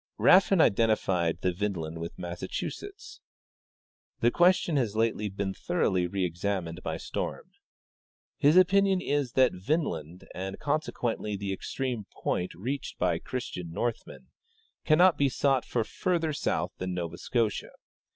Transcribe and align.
"Rafn 0.19 0.59
identified 0.59 1.41
the 1.41 1.53
Vinland 1.53 1.99
with 2.01 2.17
Massachusetts. 2.17 3.19
The 4.19 4.31
ques 4.31 4.55
tion 4.55 4.75
has 4.75 4.95
lately 4.95 5.29
been 5.29 5.53
thoroughly 5.53 6.07
reexamined 6.07 6.79
b}'' 6.83 6.99
Storm. 6.99 7.51
His 8.39 8.57
opinion 8.57 8.99
is 8.99 9.33
that 9.33 9.51
Vinland, 9.53 10.27
and 10.33 10.57
consequently 10.57 11.37
the 11.37 11.53
extreme 11.53 12.07
point 12.23 12.55
reached 12.55 12.97
by 12.97 13.19
Christian 13.19 13.71
Northmen, 13.71 14.29
cannot 14.85 15.19
be 15.19 15.29
sought 15.29 15.65
for 15.65 15.83
further 15.83 16.33
south 16.33 16.71
than 16.79 16.95
Noya 16.95 17.19
Scotia. 17.19 17.69